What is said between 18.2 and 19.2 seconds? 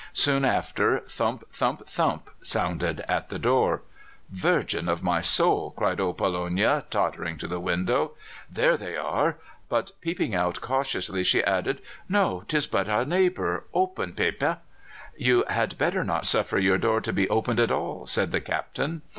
the Captain.